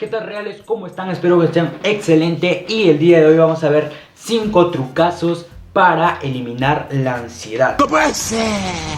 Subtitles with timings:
[0.00, 0.62] ¿Qué tal reales?
[0.64, 1.10] ¿Cómo están?
[1.10, 6.18] Espero que estén excelente y el día de hoy vamos a ver 5 trucazos para
[6.22, 7.76] eliminar la ansiedad.
[7.78, 8.40] ¡No puede ser!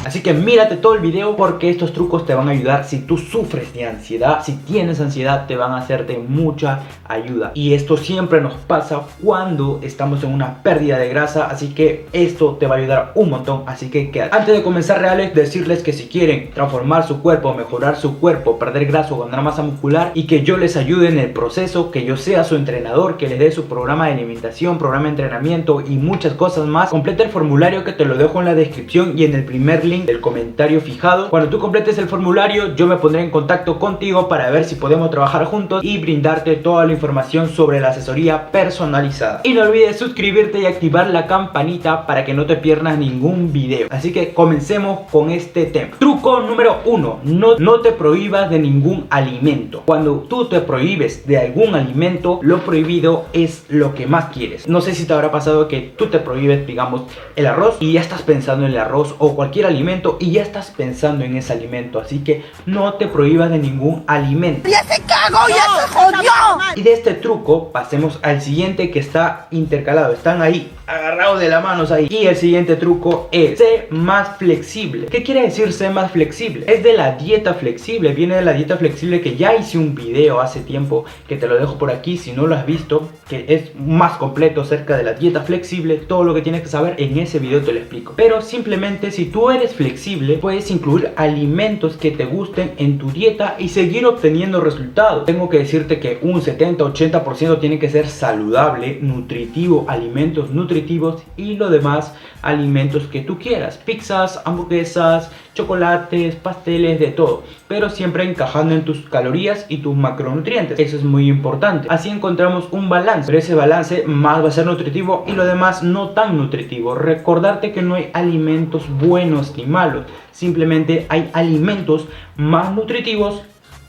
[0.06, 3.18] Así que mírate todo el video porque estos trucos te van a ayudar si tú
[3.18, 7.53] sufres de ansiedad, si tienes ansiedad te van a hacer de mucha ayuda.
[7.54, 12.57] Y esto siempre nos pasa cuando estamos en una pérdida de grasa, así que esto
[12.58, 14.34] te va a ayudar un montón, así que quédate.
[14.34, 18.86] Antes de comenzar reales, decirles que si quieren transformar su cuerpo, mejorar su cuerpo, perder
[18.86, 22.16] grasa o ganar masa muscular y que yo les ayude en el proceso, que yo
[22.16, 26.32] sea su entrenador, que les dé su programa de alimentación, programa de entrenamiento y muchas
[26.32, 29.44] cosas más, completa el formulario que te lo dejo en la descripción y en el
[29.44, 31.30] primer link del comentario fijado.
[31.30, 35.11] Cuando tú completes el formulario, yo me pondré en contacto contigo para ver si podemos
[35.11, 39.41] trabajar juntos y brindarte toda la información sobre la asesoría personalizada.
[39.44, 43.89] Y no olvides suscribirte y activar la campanita para que no te pierdas ningún video.
[43.91, 45.97] Así que comencemos con este tema.
[45.98, 49.83] Truco número uno, no, no te prohíbas de ningún alimento.
[49.84, 54.69] Cuando tú te prohíbes de algún alimento, lo prohibido es lo que más quieres.
[54.69, 57.03] No sé si te habrá pasado que tú te prohíbes digamos,
[57.36, 60.70] el arroz y ya estás pensando en el arroz o cualquier alimento y ya estás
[60.70, 62.00] pensando en ese alimento.
[62.00, 64.69] Así que no te prohíbas de ningún alimento.
[64.69, 65.48] ¡Ya se cagó!
[65.48, 66.31] ¡Ya se jodió!
[66.77, 70.12] Y de este truco pasemos al siguiente que está intercalado.
[70.12, 72.06] Están ahí agarrados de la manos ahí.
[72.11, 75.06] Y el siguiente truco es ser más flexible.
[75.06, 76.64] ¿Qué quiere decir ser más flexible?
[76.69, 78.12] Es de la dieta flexible.
[78.12, 81.56] Viene de la dieta flexible que ya hice un video hace tiempo que te lo
[81.56, 83.09] dejo por aquí si no lo has visto.
[83.28, 85.97] Que es más completo acerca de la dieta flexible.
[85.97, 88.15] Todo lo que tienes que saber en ese video te lo explico.
[88.17, 93.57] Pero simplemente si tú eres flexible puedes incluir alimentos que te gusten en tu dieta
[93.59, 95.25] y seguir obteniendo resultados.
[95.25, 101.71] Tengo que decirte que un 70-80% tiene que ser saludable, nutritivo, alimentos nutritivos y lo
[101.71, 103.79] demás alimentos que tú quieras.
[103.79, 107.43] Pizzas, hamburguesas, chocolates, pasteles, de todo.
[107.69, 110.79] Pero siempre encajando en tus calorías y tus macronutrientes.
[110.79, 111.89] Eso es muy importante.
[111.91, 113.27] Así encontramos un balance.
[113.27, 116.94] Pero ese balance más va a ser nutritivo y lo demás no tan nutritivo.
[116.94, 120.06] Recordarte que no hay alimentos buenos ni malos.
[120.32, 122.06] Simplemente hay alimentos
[122.37, 123.43] más nutritivos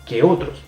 [0.05, 0.61] que otros.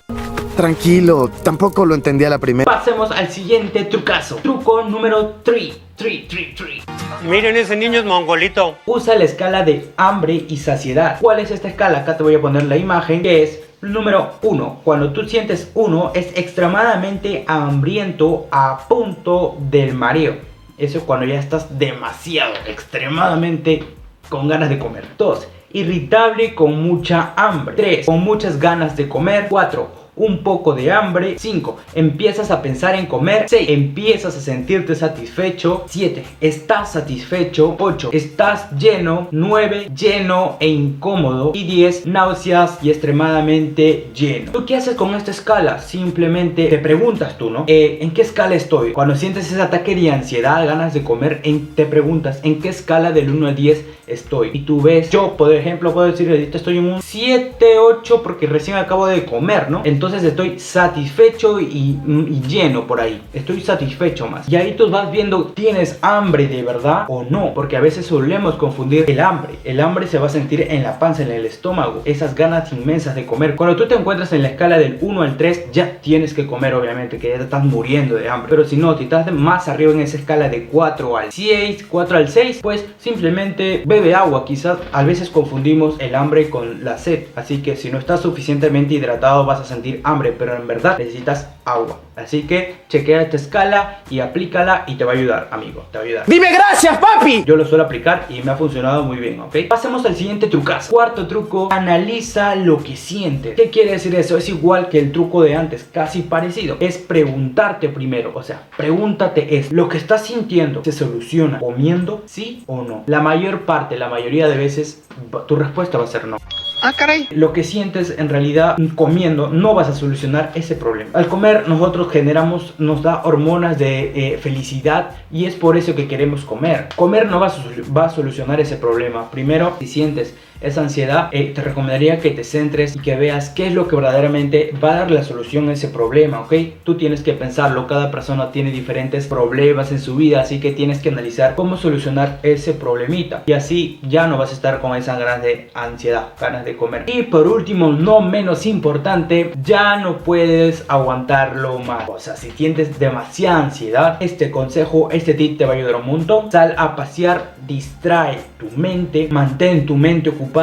[0.55, 2.71] Tranquilo, tampoco lo entendí a la primera.
[2.71, 4.37] Pasemos al siguiente trucazo.
[4.37, 5.81] Truco número 3.
[5.97, 6.83] 3, 3, 3.
[7.27, 8.75] Miren, ese niño es mongolito.
[8.85, 11.17] Usa la escala de hambre y saciedad.
[11.21, 11.99] ¿Cuál es esta escala?
[11.99, 14.81] Acá te voy a poner la imagen que es número 1.
[14.83, 20.54] Cuando tú sientes 1 es extremadamente hambriento a punto del mareo.
[20.77, 23.83] Eso es cuando ya estás demasiado, extremadamente
[24.29, 25.05] con ganas de comer.
[25.17, 25.47] 2.
[25.73, 27.75] Irritable con mucha hambre.
[27.75, 28.05] 3.
[28.05, 29.47] Con muchas ganas de comer.
[29.49, 31.35] 4 un poco de hambre.
[31.37, 31.77] 5.
[31.95, 33.45] Empiezas a pensar en comer.
[33.47, 33.69] 6.
[33.69, 35.85] Empiezas a sentirte satisfecho.
[35.87, 36.23] 7.
[36.41, 37.75] Estás satisfecho.
[37.79, 38.09] 8.
[38.13, 39.27] Estás lleno.
[39.31, 39.89] 9.
[39.95, 41.51] Lleno e incómodo.
[41.53, 42.07] Y 10.
[42.07, 44.51] Náuseas y extremadamente lleno.
[44.51, 45.79] ¿Tú qué haces con esta escala?
[45.79, 47.65] Simplemente te preguntas tú, ¿no?
[47.67, 48.93] Eh, ¿En qué escala estoy?
[48.93, 51.41] Cuando sientes ese ataque de ansiedad, ganas de comer,
[51.75, 52.05] te preguntas
[52.43, 54.51] ¿en qué escala del 1 al 10 estoy?
[54.53, 58.47] Y tú ves, yo por ejemplo puedo decir, ahorita estoy en un 7, 8 porque
[58.47, 59.81] recién acabo de comer, ¿no?
[59.83, 61.99] Entonces entonces estoy satisfecho y,
[62.47, 63.21] lleno por ahí.
[63.33, 64.47] Estoy satisfecho más.
[64.47, 67.53] Y ahí tú vas viendo, ¿tienes hambre de verdad o no?
[67.55, 69.55] Porque a veces solemos confundir el hambre.
[69.63, 72.03] El hambre se va a sentir en la panza, en el estómago.
[72.05, 73.55] Esas ganas inmensas de comer.
[73.55, 76.75] Cuando tú te encuentras en la escala del 1 al 3, ya tienes que comer,
[76.75, 78.49] obviamente, que ya te estás muriendo de hambre.
[78.49, 82.17] Pero si no, si estás más arriba en esa escala de 4 al 6, 4
[82.17, 84.45] al 6, pues simplemente bebe agua.
[84.45, 87.23] Quizás a veces confundimos el hambre con la sed.
[87.35, 91.49] Así que si no estás suficientemente hidratado, vas a sentir hambre, pero en verdad necesitas
[91.65, 91.99] agua.
[92.15, 95.85] Así que chequea esta escala y aplícala y te va a ayudar, amigo.
[95.91, 96.23] Te va a ayudar.
[96.27, 97.43] ¡Dime gracias, papi!
[97.45, 99.55] Yo lo suelo aplicar y me ha funcionado muy bien, ¿ok?
[99.67, 100.91] Pasemos al siguiente trucazo.
[100.91, 103.55] Cuarto truco, analiza lo que sientes.
[103.55, 104.37] ¿Qué quiere decir eso?
[104.37, 106.77] Es igual que el truco de antes, casi parecido.
[106.79, 112.63] Es preguntarte primero, o sea, pregúntate es, ¿lo que estás sintiendo se soluciona comiendo, sí
[112.67, 113.03] o no?
[113.07, 115.03] La mayor parte, la mayoría de veces,
[115.47, 116.37] tu respuesta va a ser no.
[116.87, 117.27] Ah, caray.
[117.31, 121.09] Lo que sientes en realidad comiendo no vas a solucionar ese problema.
[121.13, 126.07] Al comer nosotros generamos, nos da hormonas de eh, felicidad y es por eso que
[126.07, 126.89] queremos comer.
[126.95, 127.53] Comer no va a,
[127.91, 129.31] va a solucionar ese problema.
[129.31, 133.67] Primero, si sientes esa ansiedad, eh, te recomendaría que te centres y que veas qué
[133.67, 136.53] es lo que verdaderamente va a dar la solución a ese problema, ¿ok?
[136.83, 140.99] Tú tienes que pensarlo, cada persona tiene diferentes problemas en su vida, así que tienes
[140.99, 143.43] que analizar cómo solucionar ese problemita.
[143.45, 147.05] Y así ya no vas a estar con esa ganas de ansiedad, ganas de comer.
[147.07, 152.09] Y por último, no menos importante, ya no puedes aguantarlo más.
[152.09, 156.07] O sea, si sientes demasiada ansiedad, este consejo, este tip te va a ayudar un
[156.07, 156.51] montón.
[156.51, 160.54] Sal a pasear, distrae tu mente, mantén tu mente ocupada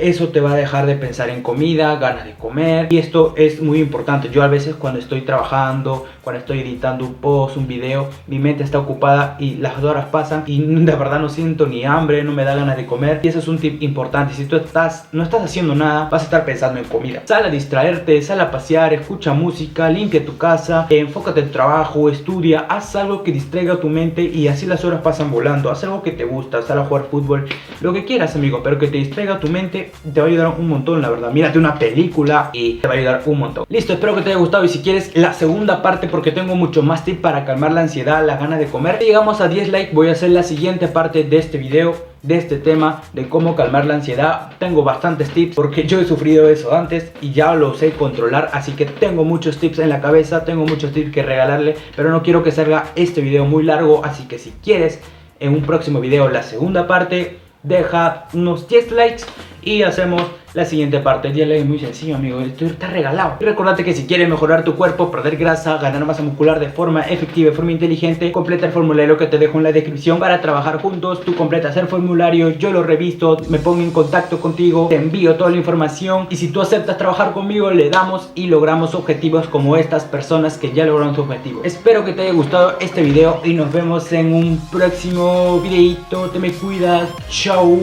[0.00, 2.88] eso te va a dejar de pensar en comida, ganas de comer.
[2.90, 4.30] Y esto es muy importante.
[4.30, 8.64] Yo a veces cuando estoy trabajando, cuando estoy editando un post, un video, mi mente
[8.64, 12.44] está ocupada y las horas pasan y de verdad no siento ni hambre, no me
[12.44, 13.20] da ganas de comer.
[13.22, 14.34] Y eso es un tip importante.
[14.34, 17.22] Si tú estás, no estás haciendo nada, vas a estar pensando en comida.
[17.24, 22.66] Sal a distraerte, sal a pasear, escucha música, limpia tu casa, enfócate en trabajo, estudia,
[22.68, 25.70] haz algo que distraiga tu mente y así las horas pasan volando.
[25.70, 27.46] Haz algo que te gusta, sal a jugar fútbol,
[27.80, 30.68] lo que quieras, amigo, pero que te distraiga tu mente te va a ayudar un
[30.68, 31.32] montón, la verdad.
[31.32, 33.66] Mírate una película y te va a ayudar un montón.
[33.68, 36.82] Listo, espero que te haya gustado y si quieres la segunda parte porque tengo mucho
[36.82, 38.98] más tips para calmar la ansiedad, la gana de comer.
[39.00, 42.36] Si llegamos a 10 likes voy a hacer la siguiente parte de este video de
[42.36, 46.74] este tema de cómo calmar la ansiedad tengo bastantes tips porque yo he sufrido eso
[46.74, 50.66] antes y ya lo sé controlar así que tengo muchos tips en la cabeza tengo
[50.66, 54.40] muchos tips que regalarle pero no quiero que salga este video muy largo así que
[54.40, 55.00] si quieres
[55.38, 59.24] en un próximo video la segunda parte deja unos 10 likes
[59.62, 60.22] y hacemos
[60.58, 61.28] la siguiente parte.
[61.28, 62.40] El día es muy sencillo, amigo.
[62.40, 63.36] Esto está regalado.
[63.40, 67.02] Y recordate que si quieres mejorar tu cuerpo, perder grasa, ganar masa muscular de forma
[67.02, 70.82] efectiva, de forma inteligente, completa el formulario que te dejo en la descripción para trabajar
[70.82, 71.20] juntos.
[71.20, 75.50] Tú completas el formulario, yo lo revisto, me pongo en contacto contigo, te envío toda
[75.50, 76.26] la información.
[76.28, 80.72] Y si tú aceptas trabajar conmigo, le damos y logramos objetivos como estas personas que
[80.72, 81.62] ya lograron su objetivo.
[81.62, 86.30] Espero que te haya gustado este video y nos vemos en un próximo videito.
[86.30, 87.08] Te me cuidas.
[87.30, 87.78] Chau,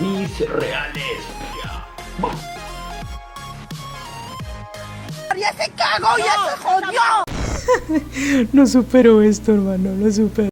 [0.00, 1.47] mis reales.
[5.38, 6.18] ¡Ya se cagó!
[6.18, 7.00] ¡Ya se jodió!
[8.52, 10.46] no supero esto, hermano, no supero.